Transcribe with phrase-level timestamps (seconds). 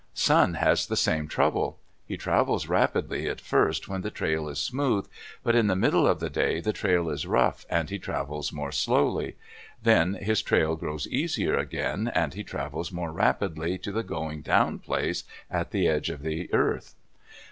[0.15, 1.77] Sun has the same trouble.
[2.07, 5.07] He travels rapidly at first when the trail is smooth,
[5.43, 8.71] but in the middle of the day the trail is rough and he travels more
[8.71, 9.35] slowly.
[9.83, 14.79] Then his trail grows easier again, and he travels more rapidly to the going down
[14.79, 16.95] place at the edge of the earth."